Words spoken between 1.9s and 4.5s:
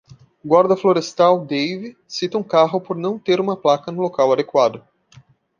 cita um carro por não ter uma placa no local